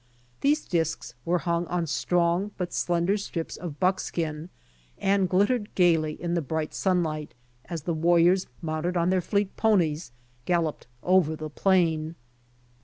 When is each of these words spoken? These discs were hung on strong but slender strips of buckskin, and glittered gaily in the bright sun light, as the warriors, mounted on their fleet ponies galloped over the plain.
These 0.39 0.65
discs 0.65 1.13
were 1.25 1.37
hung 1.37 1.67
on 1.67 1.85
strong 1.85 2.53
but 2.57 2.73
slender 2.73 3.17
strips 3.17 3.55
of 3.55 3.79
buckskin, 3.79 4.49
and 4.97 5.29
glittered 5.29 5.75
gaily 5.75 6.13
in 6.19 6.33
the 6.33 6.41
bright 6.41 6.73
sun 6.73 7.03
light, 7.03 7.35
as 7.65 7.83
the 7.83 7.93
warriors, 7.93 8.47
mounted 8.63 8.97
on 8.97 9.11
their 9.11 9.21
fleet 9.21 9.55
ponies 9.57 10.11
galloped 10.45 10.87
over 11.03 11.35
the 11.35 11.51
plain. 11.51 12.15